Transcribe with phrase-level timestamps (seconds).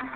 [0.00, 0.06] And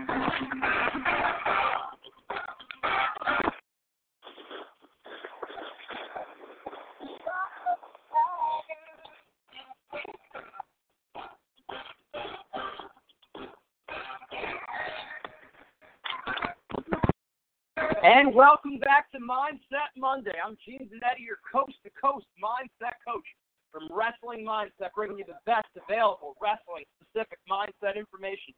[18.35, 20.31] welcome back to Mindset Monday.
[20.45, 23.27] I'm Gene Zanetti, your coast to coast mindset coach
[23.73, 28.55] from Wrestling Mindset, bringing you the best available wrestling specific mindset information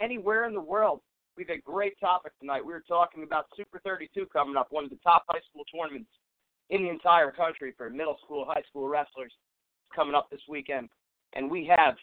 [0.00, 1.00] anywhere in the world.
[1.36, 2.64] We've a great topic tonight.
[2.64, 6.10] We were talking about Super 32 coming up, one of the top high school tournaments
[6.70, 9.32] in the entire country for middle school, high school wrestlers
[9.94, 10.88] coming up this weekend.
[11.34, 11.94] And we have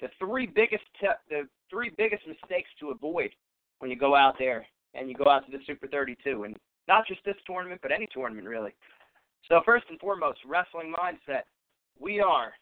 [0.00, 3.30] the three biggest te- the three biggest mistakes to avoid
[3.80, 6.56] when you go out there and you go out to the Super 32, and
[6.86, 8.72] not just this tournament, but any tournament really.
[9.48, 11.42] So first and foremost, wrestling mindset.
[11.98, 12.52] We are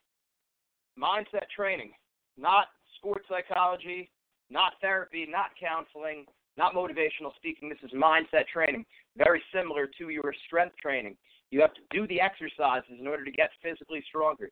[0.99, 1.93] mindset training,
[2.37, 2.67] not
[2.97, 4.11] sports psychology,
[4.53, 6.27] not therapy, not counseling,
[6.57, 7.69] not motivational speaking.
[7.69, 8.85] This is mindset training,
[9.17, 11.17] very similar to your strength training.
[11.51, 14.51] You have to do the exercises in order to get physically stronger.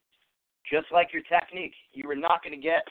[0.70, 2.86] Just like your technique, you are not going to get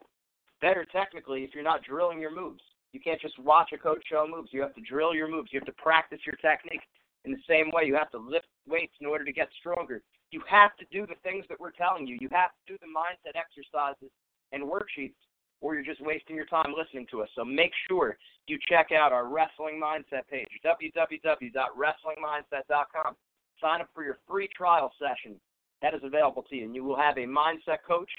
[0.62, 2.62] better technically if you're not drilling your moves.
[2.94, 4.50] You can't just watch a coach show moves.
[4.52, 5.50] You have to drill your moves.
[5.52, 6.82] You have to practice your technique.
[7.26, 10.02] In the same way, you have to lift weights in order to get stronger.
[10.32, 12.18] You have to do the things that we're telling you.
[12.20, 14.10] You have to do the mindset exercises
[14.52, 15.18] and worksheets,
[15.62, 17.30] or you're just wasting your time listening to us.
[17.36, 23.16] So make sure you check out our Wrestling Mindset page, www.wrestlingmindset.com.
[23.62, 25.36] Sign up for your free trial session.
[25.82, 28.10] That is available to you, and you will have a mindset coach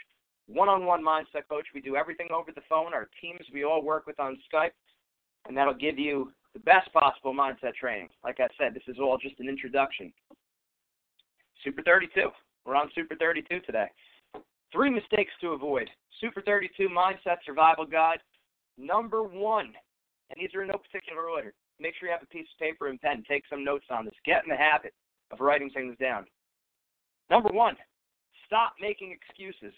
[0.53, 1.67] one-on-one mindset coach.
[1.75, 2.93] We do everything over the phone.
[2.93, 4.71] Our teams we all work with on Skype,
[5.47, 8.09] and that'll give you the best possible mindset training.
[8.25, 10.12] Like I said, this is all just an introduction.
[11.65, 12.28] Super 32.
[12.67, 13.87] We're on Super 32 today.
[14.73, 15.89] Three mistakes to avoid.
[16.21, 18.19] Super 32 Mindset Survival Guide.
[18.79, 19.73] Number one,
[20.31, 21.53] and these are in no particular order.
[21.81, 23.25] Make sure you have a piece of paper and pen.
[23.29, 24.15] Take some notes on this.
[24.25, 24.95] Get in the habit
[25.31, 26.27] of writing things down.
[27.31, 27.77] Number one,
[28.47, 29.75] stop making excuses.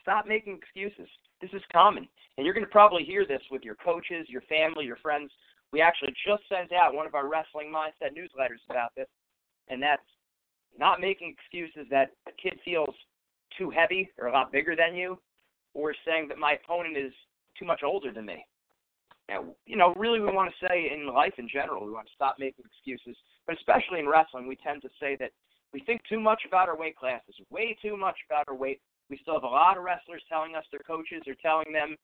[0.00, 1.08] Stop making excuses.
[1.40, 2.08] This is common.
[2.36, 5.30] And you're going to probably hear this with your coaches, your family, your friends.
[5.72, 9.08] We actually just sent out one of our wrestling mindset newsletters about this,
[9.68, 10.02] and that's
[10.78, 12.94] not making excuses that a kid feels
[13.58, 15.18] too heavy or a lot bigger than you,
[15.74, 17.12] or saying that my opponent is
[17.58, 18.44] too much older than me.
[19.28, 22.14] Now, you know, really, we want to say in life in general, we want to
[22.14, 25.30] stop making excuses, but especially in wrestling, we tend to say that
[25.72, 28.80] we think too much about our weight classes, way too much about our weight
[29.12, 31.96] we still have a lot of wrestlers telling us their coaches are telling them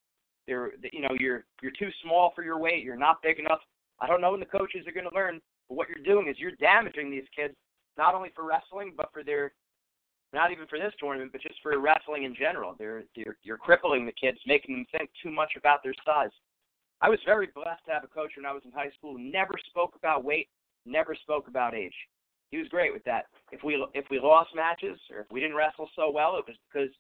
[0.47, 3.61] they're you know you're you're too small for your weight, you're not big enough.
[3.99, 6.37] I don't know when the coaches are going to learn, but what you're doing is
[6.39, 7.55] you're damaging these kids
[7.97, 9.53] not only for wrestling but for their
[10.33, 12.75] not even for this tournament, but just for wrestling in general.
[12.79, 16.31] They're, they're you're crippling the kids, making them think too much about their size.
[17.01, 19.31] I was very blessed to have a coach when I was in high school who
[19.31, 20.49] never spoke about weight,
[20.85, 21.95] never spoke about age
[22.51, 23.27] he was great with that.
[23.53, 26.57] If we if we lost matches or if we didn't wrestle so well, it was
[26.71, 26.91] because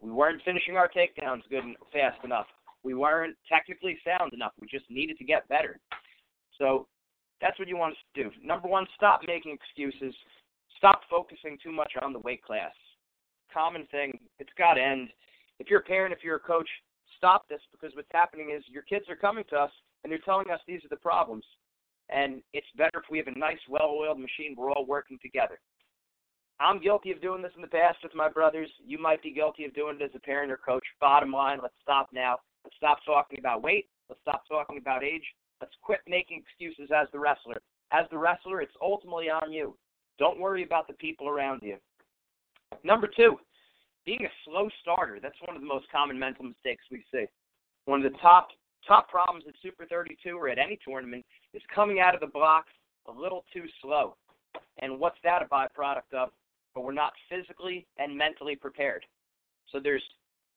[0.00, 2.46] we weren't finishing our takedowns good and fast enough.
[2.82, 4.52] We weren't technically sound enough.
[4.60, 5.78] We just needed to get better.
[6.58, 6.86] So
[7.40, 8.30] that's what you want to do.
[8.42, 10.14] Number one, stop making excuses.
[10.78, 12.72] Stop focusing too much on the weight class.
[13.52, 14.18] Common thing.
[14.38, 15.08] It's got to end.
[15.58, 16.68] If you're a parent, if you're a coach,
[17.16, 19.72] stop this because what's happening is your kids are coming to us
[20.02, 21.44] and they're telling us these are the problems.
[22.10, 24.54] and it's better if we have a nice, well-oiled machine.
[24.56, 25.58] We're all working together.
[26.60, 28.68] I'm guilty of doing this in the past with my brothers.
[28.84, 30.84] You might be guilty of doing it as a parent or coach.
[31.00, 32.36] Bottom line, let's stop now.
[32.64, 33.88] Let's stop talking about weight.
[34.08, 35.22] Let's stop talking about age.
[35.60, 37.60] Let's quit making excuses as the wrestler.
[37.92, 39.76] As the wrestler, it's ultimately on you.
[40.18, 41.76] Don't worry about the people around you.
[42.84, 43.36] Number two,
[44.04, 45.18] being a slow starter.
[45.20, 47.26] That's one of the most common mental mistakes we see.
[47.84, 48.48] One of the top
[48.86, 52.72] top problems at Super 32 or at any tournament is coming out of the blocks
[53.06, 54.16] a little too slow.
[54.78, 56.30] And what's that a byproduct of?
[56.74, 59.04] But we're not physically and mentally prepared.
[59.72, 60.02] So there's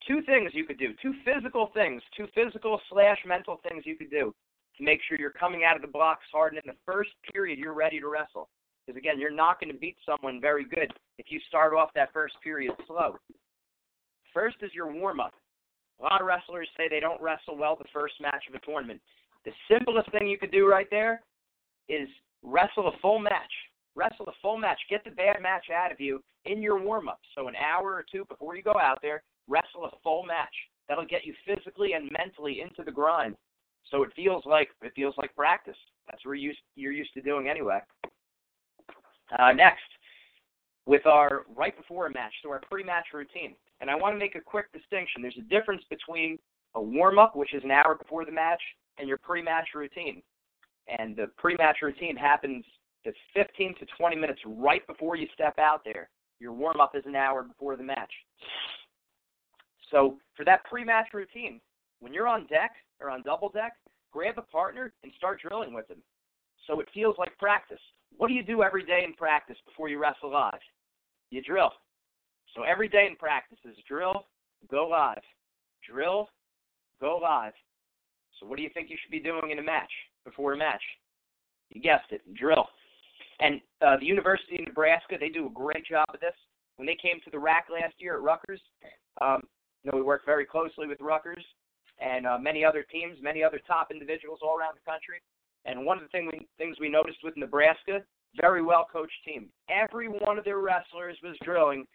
[0.08, 4.12] two things you could do, two physical things, two physical slash mental things you could
[4.12, 4.34] do
[4.78, 7.60] to make sure you're coming out of the blocks hard and in the first period
[7.60, 8.50] you're ready to wrestle.
[8.86, 12.12] Because again, you're not going to beat someone very good if you start off that
[12.14, 13.16] first period slow.
[14.34, 15.34] First is your warm up.
[16.00, 19.00] A lot of wrestlers say they don't wrestle well the first match of a tournament.
[19.46, 21.22] The simplest thing you could do right there
[21.90, 22.08] is
[22.44, 23.52] wrestle a full match.
[23.96, 24.80] Wrestle a full match.
[24.90, 27.20] Get the bad match out of you in your warm up.
[27.36, 30.54] So an hour or two before you go out there, wrestle a full match.
[30.88, 33.36] That'll get you physically and mentally into the grind.
[33.90, 35.78] So it feels like it feels like practice.
[36.10, 37.80] That's where you you're used to doing anyway.
[39.38, 39.82] Uh, next,
[40.86, 43.56] with our right before a match, so our pre-match routine.
[43.80, 45.22] And I want to make a quick distinction.
[45.22, 46.38] There's a difference between
[46.76, 48.62] a warm up, which is an hour before the match,
[48.98, 50.22] and your pre match routine.
[50.88, 52.66] And the pre match routine happens
[53.06, 56.10] to 15 to 20 minutes right before you step out there.
[56.40, 58.12] Your warm up is an hour before the match.
[59.92, 61.60] So for that pre match routine,
[62.00, 63.74] when you're on deck or on double deck,
[64.12, 66.02] grab a partner and start drilling with them.
[66.68, 67.80] So it feels like practice.
[68.18, 70.60] What do you do every day in practice before you wrestle live?
[71.30, 71.72] You drill.
[72.56, 74.26] So every day in practice is drill,
[74.70, 75.22] go live.
[75.88, 76.28] Drill,
[77.00, 77.54] go live.
[78.40, 79.92] So what do you think you should be doing in a match,
[80.26, 80.82] before a match?
[81.70, 82.68] You guessed it, drill.
[83.40, 86.36] And uh, the University of Nebraska, they do a great job of this.
[86.76, 88.62] When they came to the RAC last year at Rutgers,
[89.22, 89.42] um,
[89.84, 91.44] you know, we work very closely with Rutgers
[92.00, 95.22] and uh, many other teams, many other top individuals all around the country.
[95.66, 98.00] And one of the thing we, things we noticed with Nebraska,
[98.40, 99.50] very well coached team.
[99.70, 101.86] Every one of their wrestlers was drilling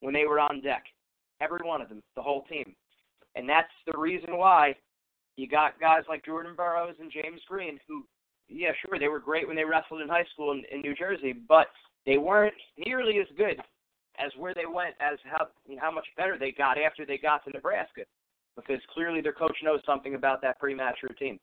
[0.00, 0.84] when they were on deck.
[1.40, 2.74] Every one of them, the whole team.
[3.34, 4.74] And that's the reason why
[5.36, 8.06] you got guys like Jordan Burroughs and James Green, who,
[8.48, 11.34] yeah, sure, they were great when they wrestled in high school in, in New Jersey,
[11.48, 11.66] but
[12.06, 13.60] they weren't nearly as good
[14.18, 17.50] as where they went, as how how much better they got after they got to
[17.50, 18.02] Nebraska,
[18.56, 21.38] because clearly their coach knows something about that pre-match routine.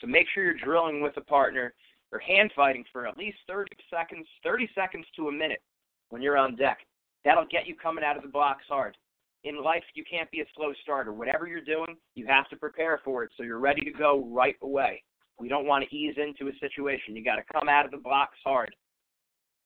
[0.00, 1.74] So make sure you're drilling with a partner
[2.12, 5.62] or hand fighting for at least 30 seconds, 30 seconds to a minute
[6.08, 6.78] when you're on deck.
[7.24, 8.96] That'll get you coming out of the blocks hard.
[9.44, 11.12] In life, you can't be a slow starter.
[11.12, 14.56] Whatever you're doing, you have to prepare for it so you're ready to go right
[14.62, 15.02] away.
[15.38, 17.16] We don't want to ease into a situation.
[17.16, 18.74] You got to come out of the blocks hard.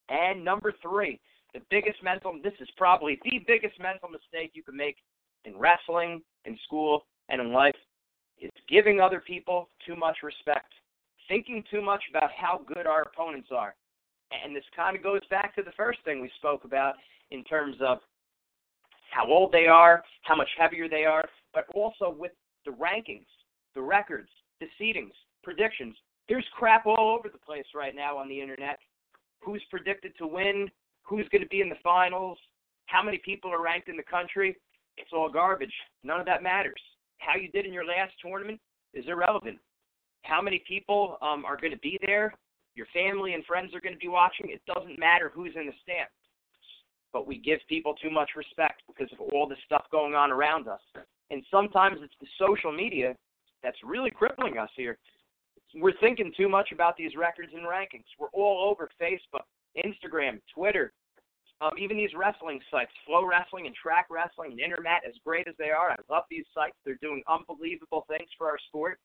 [0.08, 1.20] And number three,
[1.54, 4.96] the biggest mental, this is probably the biggest mental mistake you can make
[5.44, 7.74] in wrestling, in school, and in life,
[8.40, 10.72] is giving other people too much respect.
[11.28, 13.74] Thinking too much about how good our opponents are.
[14.30, 16.94] And this kind of goes back to the first thing we spoke about
[17.30, 17.98] in terms of
[19.10, 22.32] how old they are, how much heavier they are, but also with
[22.66, 23.26] the rankings,
[23.74, 24.28] the records,
[24.60, 25.94] the seedings, predictions.
[26.28, 28.78] There's crap all over the place right now on the internet.
[29.40, 30.70] Who's predicted to win?
[31.02, 32.38] Who's going to be in the finals?
[32.86, 34.56] How many people are ranked in the country?
[34.96, 35.74] It's all garbage.
[36.02, 36.80] None of that matters.
[37.18, 38.60] How you did in your last tournament
[38.92, 39.58] is irrelevant.
[40.22, 42.34] How many people um, are going to be there?
[42.74, 44.50] Your family and friends are going to be watching.
[44.50, 46.08] It doesn't matter who's in the stand
[47.14, 50.68] but we give people too much respect because of all the stuff going on around
[50.68, 50.80] us.
[51.30, 53.14] And sometimes it's the social media
[53.62, 54.98] that's really crippling us here.
[55.76, 58.04] We're thinking too much about these records and rankings.
[58.18, 59.44] We're all over Facebook,
[59.78, 60.92] Instagram, Twitter,
[61.64, 65.54] um, even these wrestling sites, Flow Wrestling and Track Wrestling and Intermat, as great as
[65.58, 66.76] they are, I love these sites.
[66.84, 68.98] They're doing unbelievable things for our sport.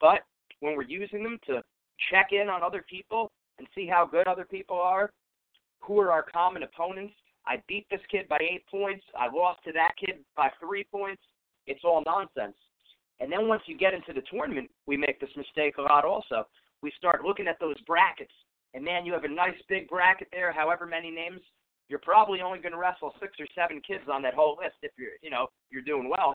[0.00, 0.20] But
[0.60, 1.62] when we're using them to
[2.10, 5.10] check in on other people and see how good other people are,
[5.80, 7.14] who are our common opponents,
[7.46, 9.04] I beat this kid by eight points.
[9.18, 11.22] I lost to that kid by three points.
[11.66, 12.56] It's all nonsense.
[13.20, 16.46] And then once you get into the tournament, we make this mistake a lot also.
[16.80, 18.32] We start looking at those brackets.
[18.72, 21.40] And man, you have a nice big bracket there, however many names.
[21.88, 24.92] You're probably only going to wrestle six or seven kids on that whole list if
[24.96, 26.34] you're, you know, you're doing well.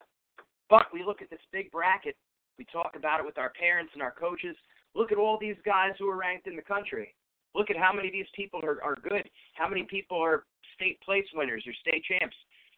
[0.69, 2.15] But we look at this big bracket.
[2.57, 4.55] We talk about it with our parents and our coaches.
[4.95, 7.15] Look at all these guys who are ranked in the country.
[7.55, 9.27] Look at how many of these people are, are good.
[9.55, 10.43] How many people are
[10.75, 12.35] state place winners or state champs.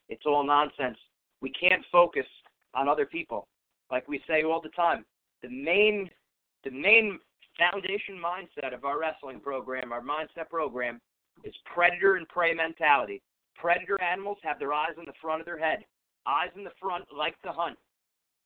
[0.09, 0.97] It's all nonsense.
[1.41, 2.25] We can't focus
[2.73, 3.47] on other people.
[3.91, 5.05] Like we say all the time,
[5.43, 6.09] the main
[6.63, 7.19] the main
[7.57, 11.01] foundation mindset of our wrestling program, our mindset program,
[11.43, 13.21] is predator and prey mentality.
[13.55, 15.85] Predator animals have their eyes in the front of their head.
[16.25, 17.77] Eyes in the front like to hunt.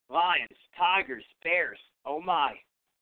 [0.09, 2.53] Lions, tigers, bears, oh my,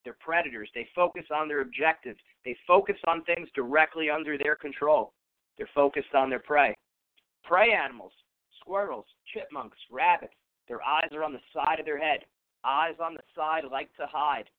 [0.04, 0.70] they're predators.
[0.74, 2.20] They focus on their objectives.
[2.46, 5.14] They focus on things directly under their control.
[5.58, 6.76] They're focused on their prey.
[7.44, 8.14] Prey animals,
[8.60, 10.34] squirrels, chipmunks, rabbits,
[10.68, 12.20] their eyes are on the side of their head.
[12.64, 14.50] Eyes on the side like to hide.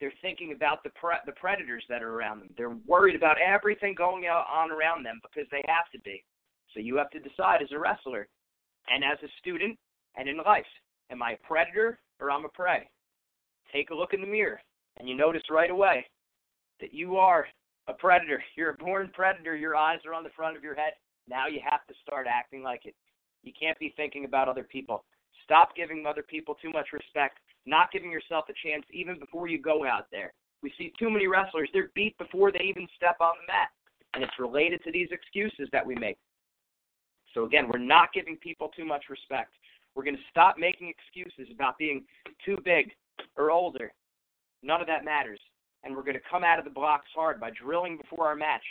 [0.00, 2.50] They're thinking about the pre- the predators that are around them.
[2.56, 6.22] They're worried about everything going on around them because they have to be.
[6.74, 8.28] So you have to decide as a wrestler
[8.88, 9.78] and as a student
[10.16, 10.66] and in life,
[11.10, 12.88] am I a predator or I'm a prey?
[13.72, 14.60] Take a look in the mirror
[14.98, 16.06] and you notice right away
[16.80, 17.46] that you are
[17.88, 18.42] a predator.
[18.56, 19.56] You're a born predator.
[19.56, 20.92] Your eyes are on the front of your head.
[21.28, 22.94] Now you have to start acting like it.
[23.42, 25.04] You can't be thinking about other people.
[25.44, 29.60] Stop giving other people too much respect, not giving yourself a chance even before you
[29.60, 30.32] go out there.
[30.62, 33.68] We see too many wrestlers, they're beat before they even step on the mat.
[34.14, 36.16] And it's related to these excuses that we make.
[37.34, 39.52] So again, we're not giving people too much respect.
[39.94, 42.04] We're going to stop making excuses about being
[42.44, 42.92] too big
[43.36, 43.92] or older.
[44.62, 45.40] None of that matters.
[45.84, 48.64] And we're going to come out of the blocks hard by drilling before our match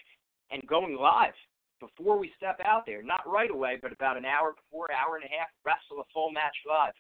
[0.52, 1.34] and going live
[1.80, 3.04] before we step out there.
[3.04, 6.32] Not right away, but about an hour before, hour and a half, wrestle a full
[6.32, 6.94] match live.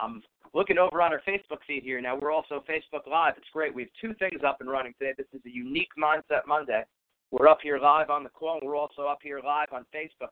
[0.00, 0.22] I'm
[0.54, 2.16] looking over on our Facebook feed here now.
[2.16, 3.34] We're also Facebook Live.
[3.36, 3.74] It's great.
[3.74, 5.12] We have two things up and running today.
[5.16, 6.82] This is a unique Mindset Monday.
[7.30, 10.30] We're up here live on the call, and we're also up here live on Facebook.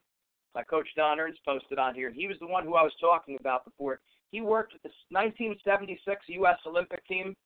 [0.54, 2.10] My coach Don Ernst posted on here.
[2.10, 4.00] He was the one who I was talking about before.
[4.30, 6.56] He worked with the 1976 U.S.
[6.66, 7.36] Olympic team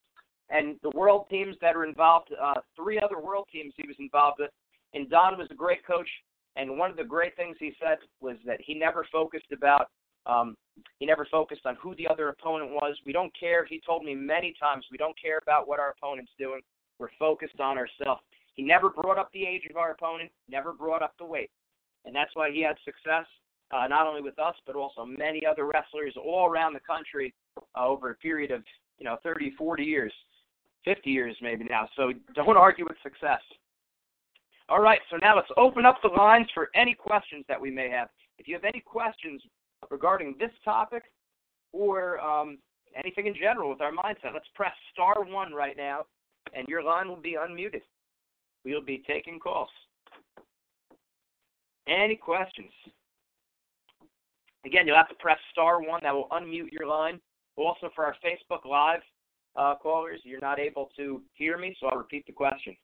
[0.48, 2.30] and the world teams that are involved.
[2.40, 4.50] Uh, three other world teams he was involved with.
[4.94, 6.08] And Don was a great coach.
[6.56, 9.88] And one of the great things he said was that he never focused about
[10.26, 10.56] um,
[10.98, 12.96] he never focused on who the other opponent was.
[13.04, 13.64] We don't care.
[13.64, 16.60] He told me many times we don't care about what our opponent's doing.
[16.98, 18.22] We're focused on ourselves.
[18.54, 21.50] He never brought up the age of our opponent, never brought up the weight.
[22.04, 23.26] And that's why he had success,
[23.70, 27.34] uh, not only with us, but also many other wrestlers all around the country
[27.76, 28.62] uh, over a period of,
[28.98, 30.12] you know, 30, 40 years,
[30.84, 31.88] 50 years maybe now.
[31.96, 33.40] So don't argue with success.
[34.68, 37.90] All right, so now let's open up the lines for any questions that we may
[37.90, 38.08] have.
[38.38, 39.42] If you have any questions
[39.90, 41.04] regarding this topic
[41.72, 42.58] or um,
[42.96, 46.04] anything in general with our mindset, let's press star one right now,
[46.54, 47.82] and your line will be unmuted.
[48.64, 49.68] We'll be taking calls.
[51.88, 52.70] Any questions?
[54.66, 56.00] Again, you'll have to press star one.
[56.02, 57.20] That will unmute your line.
[57.56, 59.00] Also, for our Facebook Live
[59.56, 62.76] uh, callers, you're not able to hear me, so I'll repeat the question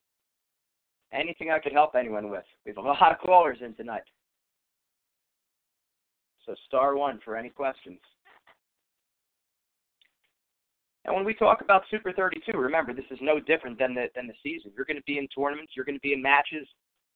[1.12, 2.44] anything I could help anyone with.
[2.64, 4.02] We have a lot of callers in tonight.
[6.46, 7.98] So star one for any questions.
[11.04, 14.26] And when we talk about Super 32, remember this is no different than the than
[14.26, 14.72] the season.
[14.76, 15.72] You're going to be in tournaments.
[15.76, 16.66] You're going to be in matches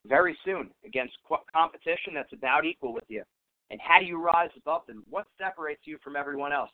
[0.07, 1.15] very soon against
[1.53, 3.23] competition that's about equal with you.
[3.71, 5.05] And how do you rise above them?
[5.09, 6.71] What separates you from everyone else?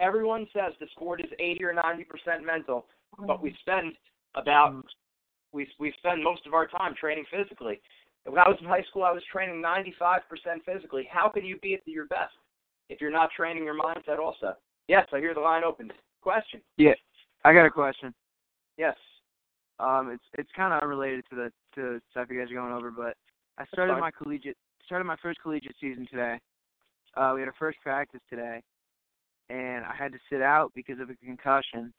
[0.00, 2.86] Everyone says the sport is 80 or 90 percent mental,
[3.26, 3.92] but we spend
[4.36, 4.84] about
[5.52, 7.80] we we spend most of our time training physically.
[8.24, 10.20] When I was in high school, I was training 95%
[10.64, 11.06] physically.
[11.10, 12.32] How can you be at your best
[12.88, 14.54] if you're not training your mindset also?
[14.88, 15.92] Yes, I hear the line open.
[16.22, 16.60] Question.
[16.78, 16.94] Yeah,
[17.44, 18.14] I got a question.
[18.78, 18.96] Yes.
[19.78, 22.90] Um, it's it's kind of unrelated to the to stuff you guys are going over,
[22.90, 23.16] but
[23.58, 26.38] I started my collegiate started my first collegiate season today.
[27.16, 28.62] Uh, we had a first practice today,
[29.50, 31.92] and I had to sit out because of a concussion.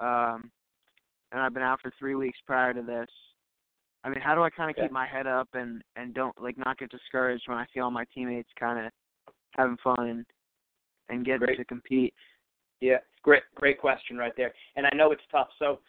[0.00, 0.50] Um,
[1.32, 3.08] and I've been out for three weeks prior to this.
[4.02, 6.56] I mean, how do I kind of keep my head up and and don't like
[6.56, 8.92] not get discouraged when I see all my teammates kind of
[9.56, 10.26] having fun and
[11.08, 11.58] and getting great.
[11.58, 12.14] to compete?
[12.80, 14.52] Yeah, great great question right there.
[14.76, 15.48] And I know it's tough.
[15.58, 15.80] So,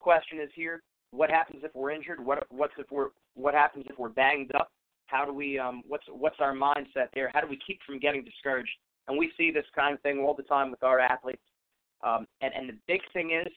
[0.00, 2.24] question is here: What happens if we're injured?
[2.24, 4.72] What what's if we're what happens if we're banged up?
[5.06, 7.30] How do we um what's what's our mindset there?
[7.34, 8.70] How do we keep from getting discouraged?
[9.08, 11.42] And we see this kind of thing all the time with our athletes.
[12.02, 13.52] Um, and and the big thing is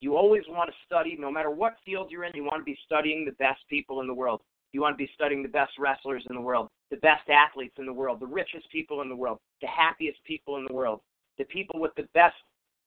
[0.00, 2.78] you always want to study, no matter what field you're in, you want to be
[2.84, 4.42] studying the best people in the world.
[4.72, 7.86] You want to be studying the best wrestlers in the world, the best athletes in
[7.86, 11.00] the world, the richest people in the world, the happiest people in the world,
[11.38, 12.34] the people with the best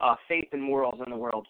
[0.01, 1.47] uh, faith and morals in the world.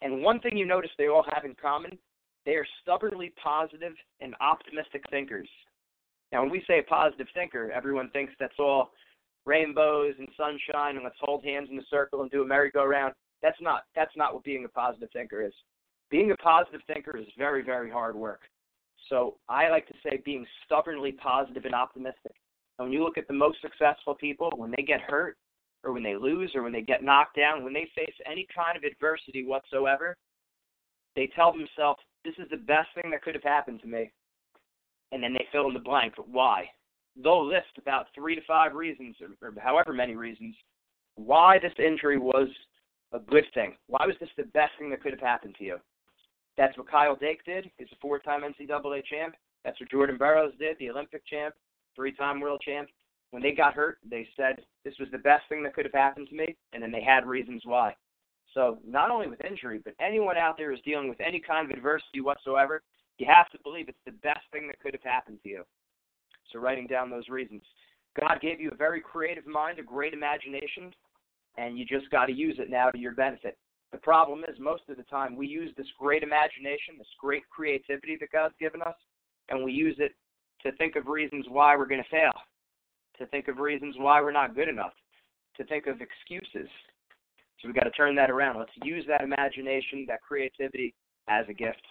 [0.00, 1.98] And one thing you notice they all have in common,
[2.46, 5.48] they are stubbornly positive and optimistic thinkers.
[6.32, 8.90] Now, when we say a positive thinker, everyone thinks that's all
[9.44, 13.14] rainbows and sunshine and let's hold hands in a circle and do a merry-go-round.
[13.42, 15.52] That's not that's not what being a positive thinker is.
[16.10, 18.42] Being a positive thinker is very very hard work.
[19.08, 22.34] So I like to say being stubbornly positive and optimistic.
[22.78, 25.36] And when you look at the most successful people, when they get hurt
[25.84, 28.76] or when they lose or when they get knocked down, when they face any kind
[28.76, 30.16] of adversity whatsoever,
[31.16, 34.10] they tell themselves, this is the best thing that could have happened to me.
[35.10, 36.14] And then they fill in the blank.
[36.30, 36.70] Why?
[37.22, 40.54] They'll list about three to five reasons, or, or however many reasons,
[41.16, 42.48] why this injury was
[43.12, 43.74] a good thing.
[43.86, 45.76] Why was this the best thing that could have happened to you?
[46.56, 47.70] That's what Kyle Dake did.
[47.78, 49.34] He's a four-time NCAA champ.
[49.64, 51.54] That's what Jordan Burroughs did, the Olympic champ,
[51.94, 52.88] three-time world champ.
[53.30, 56.28] When they got hurt, they said this was the best thing that could have happened
[56.28, 57.94] to me, and then they had reasons why.
[58.52, 61.76] So not only with injury, but anyone out there who's dealing with any kind of
[61.76, 62.82] adversity whatsoever,
[63.18, 65.62] you have to believe it's the best thing that could have happened to you.
[66.52, 67.62] So writing down those reasons.
[68.20, 70.92] God gave you a very creative mind, a great imagination,
[71.56, 73.56] and you just got to use it now to your benefit.
[73.92, 78.16] The problem is, most of the time, we use this great imagination, this great creativity
[78.20, 78.94] that God's given us,
[79.50, 80.12] and we use it
[80.62, 82.32] to think of reasons why we're going to fail,
[83.18, 84.92] to think of reasons why we're not good enough,
[85.56, 86.70] to think of excuses.
[87.60, 88.58] So we've got to turn that around.
[88.58, 90.94] Let's use that imagination, that creativity
[91.28, 91.82] as a gift.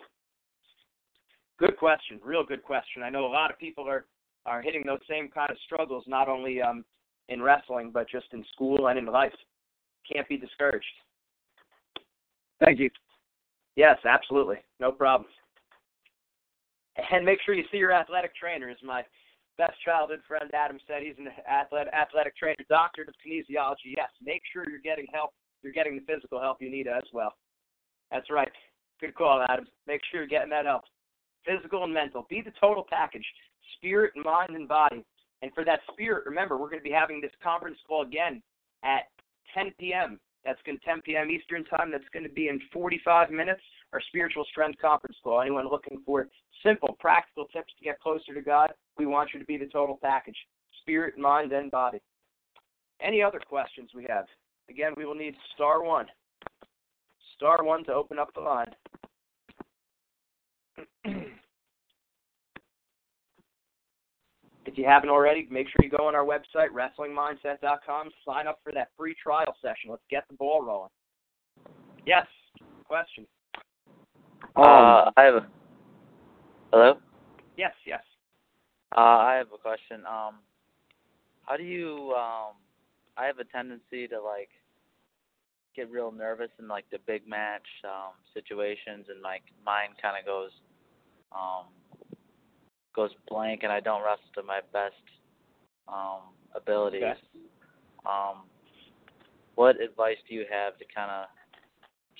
[1.59, 3.03] Good question, real good question.
[3.03, 4.05] I know a lot of people are
[4.47, 6.83] are hitting those same kind of struggles, not only um,
[7.29, 9.33] in wrestling but just in school and in life.
[10.11, 10.85] Can't be discouraged.
[12.63, 12.89] Thank you.
[13.75, 15.29] Yes, absolutely, no problem.
[17.11, 18.69] And make sure you see your athletic trainer.
[18.69, 19.03] As my
[19.57, 23.95] best childhood friend Adam said, he's an athletic athletic trainer, doctor of kinesiology.
[23.95, 25.31] Yes, make sure you're getting help.
[25.63, 27.33] You're getting the physical help you need as well.
[28.11, 28.51] That's right.
[28.99, 29.65] Good call, Adam.
[29.87, 30.83] Make sure you're getting that help
[31.45, 32.25] physical and mental.
[32.29, 33.25] Be the total package,
[33.77, 35.03] spirit, mind, and body.
[35.41, 38.41] And for that spirit, remember, we're going to be having this conference call again
[38.83, 39.03] at
[39.53, 40.19] 10 p.m.
[40.43, 41.29] That's going to 10 p.m.
[41.29, 41.91] Eastern time.
[41.91, 43.61] That's going to be in 45 minutes.
[43.93, 45.41] Our spiritual strength conference call.
[45.41, 46.27] Anyone looking for
[46.63, 48.71] simple, practical tips to get closer to God?
[48.97, 50.37] We want you to be the total package:
[50.81, 51.99] spirit, mind, and body.
[53.01, 54.25] Any other questions we have?
[54.69, 56.05] Again, we will need star one.
[57.35, 58.71] Star one to open up the line.
[64.71, 68.71] if you haven't already, make sure you go on our website, wrestlingmindset.com, sign up for
[68.71, 69.89] that free trial session.
[69.89, 70.89] Let's get the ball rolling.
[72.05, 72.25] Yes,
[72.85, 73.27] question.
[74.55, 75.47] Uh, um, I have a.
[76.71, 76.97] Hello.
[77.57, 78.01] Yes, yes.
[78.95, 80.05] Uh, I have a question.
[80.07, 80.35] Um,
[81.45, 82.13] how do you?
[82.17, 82.55] Um,
[83.17, 84.49] I have a tendency to like
[85.75, 90.25] get real nervous in like the big match um situations, and my mind kind of
[90.25, 90.51] goes
[91.31, 91.67] um,
[92.95, 94.95] goes blank and I don't wrestle to my best
[95.87, 97.03] um, abilities.
[97.03, 97.19] Okay.
[98.05, 98.43] Um,
[99.55, 101.25] what advice do you have to kind of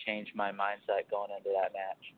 [0.05, 2.13] change my mindset going into that match?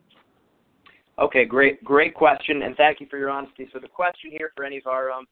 [1.18, 3.68] Okay, great, great question, and thank you for your honesty.
[3.72, 5.26] So the question here for any of our um,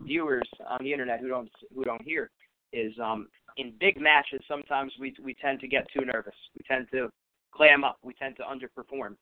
[0.00, 2.30] viewers on the internet who don't who don't hear
[2.72, 6.34] is um, in big matches sometimes we we tend to get too nervous.
[6.56, 7.08] We tend to
[7.52, 7.98] clam up.
[8.04, 9.16] We tend to underperform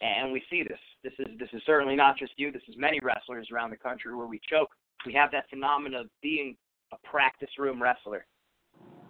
[0.00, 0.78] and we see this.
[1.02, 2.52] This is this is certainly not just you.
[2.52, 4.70] This is many wrestlers around the country where we choke.
[5.06, 6.56] We have that phenomenon of being
[6.92, 8.26] a practice room wrestler.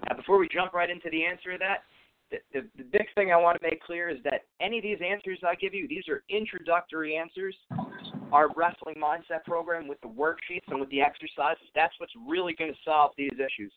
[0.08, 1.82] Now, before we jump right into the answer to that,
[2.30, 4.98] the, the, the big thing I want to make clear is that any of these
[5.04, 7.54] answers I give you, these are introductory answers.
[8.32, 12.70] Our wrestling mindset program with the worksheets and with the exercises, that's what's really going
[12.70, 13.72] to solve these issues.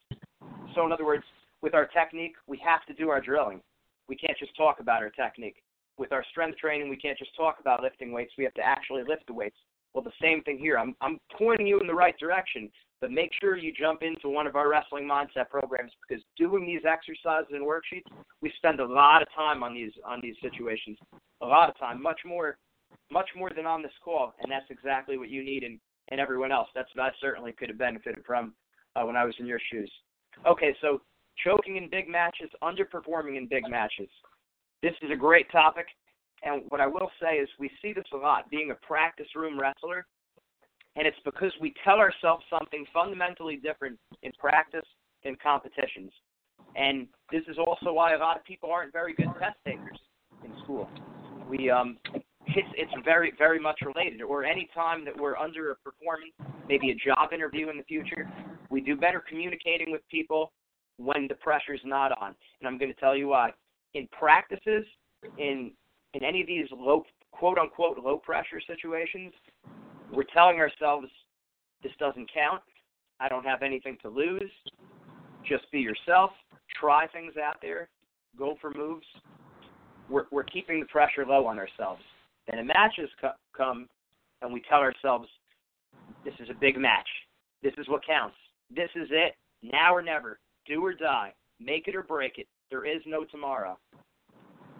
[0.75, 1.23] So, in other words,
[1.61, 3.61] with our technique, we have to do our drilling.
[4.09, 5.63] We can't just talk about our technique
[6.01, 8.33] with our strength training, we can't just talk about lifting weights.
[8.35, 9.55] We have to actually lift the weights.
[9.93, 10.77] Well, the same thing here.
[10.77, 12.69] I'm I'm pointing you in the right direction,
[13.01, 16.81] but make sure you jump into one of our wrestling mindset programs because doing these
[16.89, 18.09] exercises and worksheets,
[18.41, 20.97] we spend a lot of time on these on these situations.
[21.41, 22.57] A lot of time, much more
[23.11, 26.51] much more than on this call, and that's exactly what you need and, and everyone
[26.51, 26.69] else.
[26.73, 28.53] That's what I certainly could have benefited from
[28.95, 29.91] uh, when I was in your shoes.
[30.47, 31.01] Okay, so
[31.43, 34.09] choking in big matches, underperforming in big matches.
[34.81, 35.85] This is a great topic,
[36.43, 39.59] and what I will say is we see this a lot being a practice room
[39.59, 40.07] wrestler,
[40.95, 44.85] and it's because we tell ourselves something fundamentally different in practice
[45.23, 46.11] than competitions.
[46.75, 49.99] And this is also why a lot of people aren't very good test takers
[50.43, 50.89] in school.
[51.47, 51.97] We um
[52.47, 54.21] it's it's very very much related.
[54.21, 56.33] Or any time that we're under a performance,
[56.67, 58.29] maybe a job interview in the future,
[58.69, 60.53] we do better communicating with people
[60.97, 62.35] when the pressure's not on.
[62.59, 63.51] And I'm going to tell you why
[63.93, 64.85] in practices,
[65.37, 65.71] in
[66.13, 69.33] in any of these low quote unquote low pressure situations,
[70.11, 71.07] we're telling ourselves
[71.83, 72.61] this doesn't count.
[73.19, 74.51] I don't have anything to lose.
[75.47, 76.31] Just be yourself.
[76.79, 77.89] Try things out there.
[78.37, 79.05] Go for moves.
[80.09, 82.01] We're we're keeping the pressure low on ourselves.
[82.47, 83.87] Then the matches co- come,
[84.41, 85.27] and we tell ourselves,
[86.25, 87.07] this is a big match.
[87.61, 88.35] This is what counts.
[88.75, 89.35] This is it.
[89.61, 90.39] Now or never.
[90.65, 91.33] Do or die.
[91.59, 92.47] Make it or break it.
[92.71, 93.77] There is no tomorrow.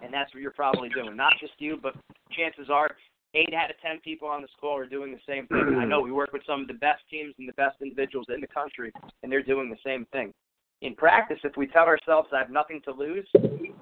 [0.02, 1.14] And that's what you're probably doing.
[1.14, 1.94] Not just you, but
[2.36, 2.90] chances are
[3.34, 5.78] eight out of ten people on this call are doing the same thing.
[5.78, 8.40] I know we work with some of the best teams and the best individuals in
[8.40, 10.32] the country, and they're doing the same thing.
[10.80, 13.28] In practice, if we tell ourselves I have nothing to lose,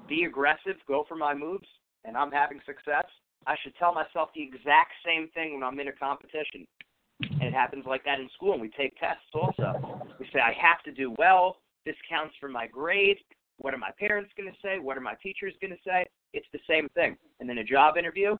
[0.08, 1.66] be aggressive, go for my moves,
[2.04, 3.06] and I'm having success,
[3.46, 6.66] I should tell myself the exact same thing when I'm in a competition.
[7.22, 10.04] And it happens like that in school, and we take tests also.
[10.18, 11.56] We say, I have to do well.
[11.86, 13.16] This counts for my grade.
[13.60, 14.78] What are my parents going to say?
[14.78, 16.06] What are my teachers going to say?
[16.32, 17.16] It's the same thing.
[17.40, 18.34] And then a job interview,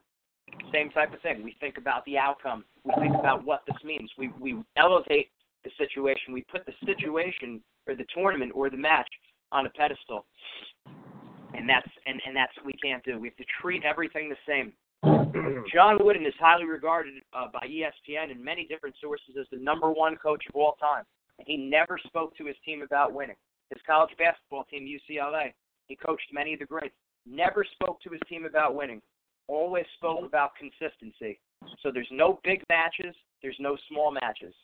[0.72, 1.44] same type of thing.
[1.44, 2.64] We think about the outcome.
[2.84, 4.10] We think about what this means.
[4.16, 5.28] We we elevate
[5.62, 6.32] the situation.
[6.32, 9.08] We put the situation or the tournament or the match
[9.52, 10.24] on a pedestal.
[11.52, 13.18] And that's and, and that's what we can't do.
[13.18, 14.72] We have to treat everything the same.
[15.72, 19.90] John Wooden is highly regarded uh, by ESPN and many different sources as the number
[19.90, 21.04] one coach of all time.
[21.46, 23.36] He never spoke to his team about winning.
[23.70, 25.52] His college basketball team, UCLA,
[25.86, 26.94] he coached many of the greats.
[27.26, 29.00] Never spoke to his team about winning
[29.50, 31.38] always spoke about consistency.
[31.82, 34.54] So there's no big matches, there's no small matches.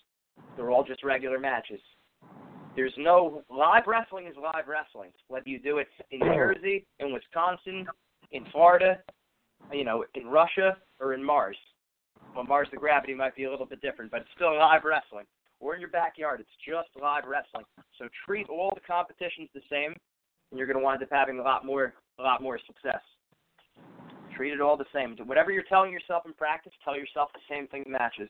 [0.57, 1.81] They're all just regular matches.
[2.75, 5.11] There's no live wrestling is live wrestling.
[5.29, 7.87] Whether you do it in Jersey, in Wisconsin,
[8.33, 8.99] in Florida,
[9.73, 11.57] you know, in Russia or in Mars.
[12.35, 15.25] Well, Mars the gravity might be a little bit different, but it's still live wrestling.
[15.61, 17.65] Or in your backyard, it's just live wrestling.
[17.99, 19.95] So treat all the competitions the same,
[20.51, 23.01] and you're going to wind up having a lot more, a lot more success.
[24.37, 25.17] Treat it all the same.
[25.27, 28.29] Whatever you're telling yourself in practice, tell yourself the same thing in matches.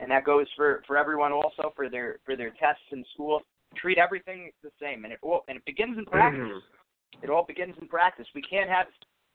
[0.00, 3.40] And that goes for for everyone also for their for their tests in school.
[3.76, 6.40] Treat everything the same, and it all and it begins in practice.
[6.40, 7.24] Mm-hmm.
[7.24, 8.26] It all begins in practice.
[8.34, 8.86] We can't have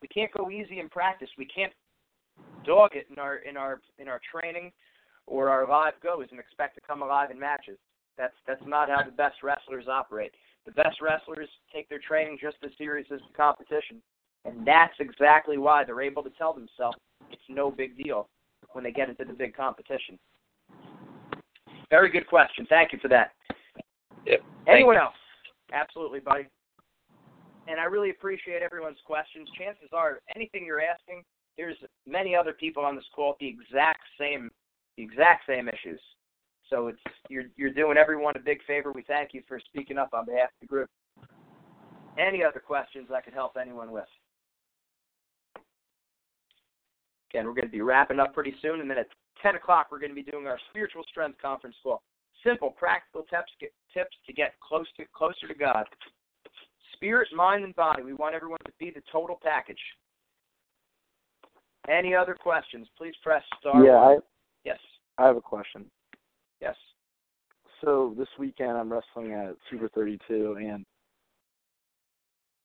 [0.01, 1.30] we can't go easy in practice.
[1.38, 1.73] We can't
[2.65, 4.71] dog it in our in our in our training
[5.27, 7.77] or our live goes and expect to come alive in matches.
[8.17, 10.31] That's that's not how the best wrestlers operate.
[10.65, 14.01] The best wrestlers take their training just as serious as the competition.
[14.45, 16.97] And that's exactly why they're able to tell themselves
[17.31, 18.29] it's no big deal
[18.71, 20.17] when they get into the big competition.
[21.89, 22.65] Very good question.
[22.69, 23.31] Thank you for that.
[24.25, 24.41] Yep.
[24.67, 25.15] Anyone else?
[25.71, 26.47] Absolutely, buddy.
[27.67, 29.49] And I really appreciate everyone's questions.
[29.57, 31.23] Chances are, anything you're asking,
[31.57, 34.49] there's many other people on this call with the exact same,
[34.97, 36.01] the exact same issues.
[36.69, 38.91] So it's you're you're doing everyone a big favor.
[38.91, 40.89] We thank you for speaking up on behalf of the group.
[42.17, 44.07] Any other questions I could help anyone with?
[47.31, 49.07] Again, we're going to be wrapping up pretty soon, and then at
[49.43, 52.01] 10 o'clock, we're going to be doing our spiritual strength conference call.
[52.43, 53.51] Simple, practical tips,
[53.93, 55.86] tips to get close to closer to God.
[56.93, 58.01] Spirit, mind, and body.
[58.01, 59.79] We want everyone to be the total package.
[61.89, 62.88] Any other questions?
[62.97, 63.83] Please press star.
[63.83, 64.17] Yeah, I,
[64.63, 64.79] yes.
[65.17, 65.85] I have a question.
[66.61, 66.75] Yes.
[67.81, 70.85] So this weekend I'm wrestling at Super 32, and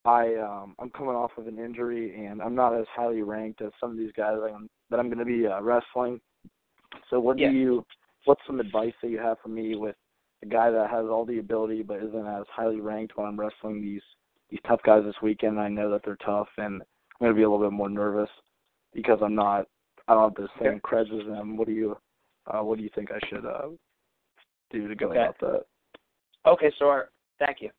[0.04, 3.70] I um I'm coming off of an injury and I'm not as highly ranked as
[3.80, 6.20] some of these guys I'm, that I'm going to be uh, wrestling.
[7.08, 7.84] So what do you
[8.24, 9.96] what's some advice that you have for me with
[10.42, 13.80] a guy that has all the ability but isn't as highly ranked when I'm wrestling
[13.80, 14.02] these
[14.50, 15.60] these tough guys this weekend?
[15.60, 18.30] I know that they're tough and I'm going to be a little bit more nervous
[18.92, 19.66] because I'm not
[20.08, 21.56] I don't have the same creds as them.
[21.56, 21.96] What do you
[22.52, 23.68] uh what do you think I should uh
[24.70, 25.18] do to go okay.
[25.18, 25.62] about that?
[26.44, 27.70] Okay, so our, thank you.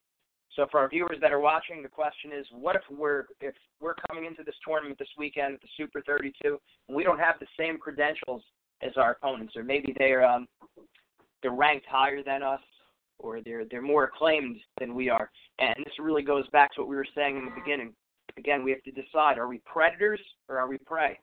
[0.56, 3.96] So for our viewers that are watching, the question is, what if we're if we're
[4.08, 6.58] coming into this tournament this weekend, the Super 32,
[6.88, 8.42] and we don't have the same credentials
[8.82, 10.46] as our opponents, or maybe they're um,
[11.42, 12.60] they're ranked higher than us,
[13.18, 15.30] or they're they're more acclaimed than we are.
[15.58, 17.92] And this really goes back to what we were saying in the beginning.
[18.38, 21.18] Again, we have to decide: are we predators or are we prey?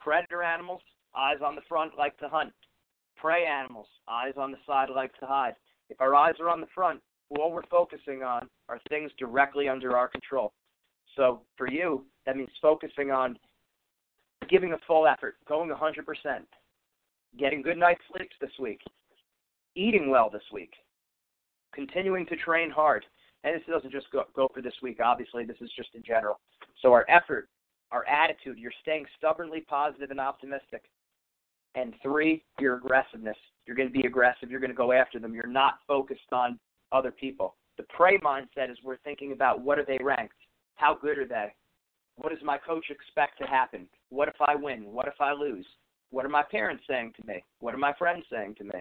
[0.00, 0.82] Predator animals,
[1.16, 2.52] eyes on the front, like to hunt.
[3.16, 5.54] Prey animals, eyes on the side, like to hide.
[5.90, 7.00] If our eyes are on the front,
[7.38, 10.52] all we're focusing on are things directly under our control.
[11.16, 13.38] So for you, that means focusing on
[14.48, 16.04] giving a full effort, going 100%,
[17.38, 18.80] getting good night's sleep this week,
[19.76, 20.72] eating well this week,
[21.74, 23.04] continuing to train hard.
[23.44, 26.40] And this doesn't just go, go for this week, obviously, this is just in general.
[26.82, 27.48] So our effort,
[27.92, 30.82] our attitude, you're staying stubbornly positive and optimistic.
[31.74, 33.36] And three, your aggressiveness.
[33.66, 34.50] You're going to be aggressive.
[34.50, 35.34] You're going to go after them.
[35.34, 36.58] You're not focused on
[36.92, 37.54] other people.
[37.76, 40.34] The prey mindset is we're thinking about what are they ranked?
[40.74, 41.54] How good are they?
[42.16, 43.86] What does my coach expect to happen?
[44.10, 44.92] What if I win?
[44.92, 45.66] What if I lose?
[46.10, 47.44] What are my parents saying to me?
[47.60, 48.80] What are my friends saying to me?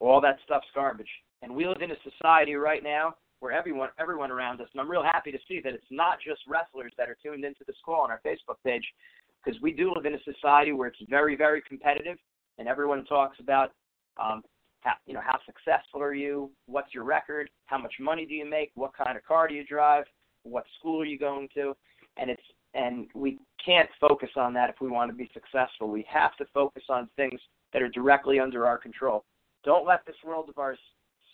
[0.00, 1.10] All that stuff's garbage.
[1.42, 4.90] And we live in a society right now where everyone everyone around us, and I'm
[4.90, 8.02] real happy to see that it's not just wrestlers that are tuned into this call
[8.02, 8.84] on our Facebook page,
[9.44, 12.18] because we do live in a society where it's very, very competitive,
[12.58, 13.72] and everyone talks about
[14.16, 14.42] um,
[14.80, 16.50] how, you know, how successful are you?
[16.66, 17.50] What's your record?
[17.66, 18.70] How much money do you make?
[18.74, 20.04] What kind of car do you drive?
[20.42, 21.74] What school are you going to?
[22.16, 22.42] And it's
[22.74, 25.88] And we can't focus on that if we want to be successful.
[25.88, 27.40] We have to focus on things
[27.72, 29.24] that are directly under our control.
[29.64, 30.78] Don't let this world of ours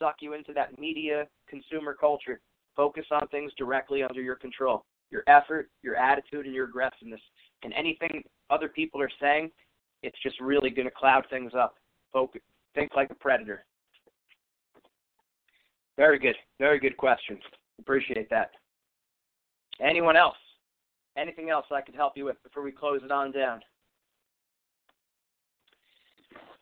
[0.02, 2.40] suck you into that media consumer culture.
[2.74, 7.20] Focus on things directly under your control your effort, your attitude, and your aggressiveness.
[7.62, 9.50] And anything other people are saying,
[10.02, 11.76] it's just really going to cloud things up.
[12.12, 12.40] Focus,
[12.74, 13.64] think like a predator.
[15.96, 16.34] Very good.
[16.58, 17.38] Very good question.
[17.78, 18.50] Appreciate that.
[19.80, 20.36] Anyone else?
[21.16, 23.60] Anything else I could help you with before we close it on down?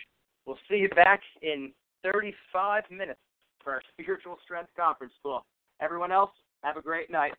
[0.47, 1.73] We'll see you back in
[2.05, 3.21] 35 minutes
[3.63, 5.45] for our Spiritual Strength Conference call.
[5.81, 6.31] Everyone else,
[6.65, 7.35] have a great night.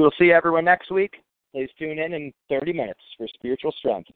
[0.00, 1.16] We will see everyone next week.
[1.52, 4.08] Please tune in in 30 minutes for Spiritual Strength.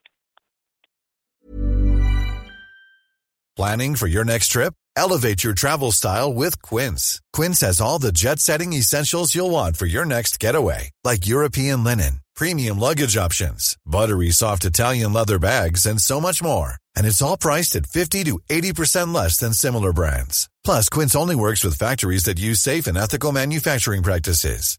[3.55, 4.73] Planning for your next trip?
[4.97, 7.21] Elevate your travel style with Quince.
[7.35, 11.85] Quince has all the jet setting essentials you'll want for your next getaway, like European
[11.85, 16.77] linen, premium luggage options, buttery soft Italian leather bags, and so much more.
[16.97, 20.49] And it's all priced at 50 to 80% less than similar brands.
[20.65, 24.79] Plus, Quince only works with factories that use safe and ethical manufacturing practices.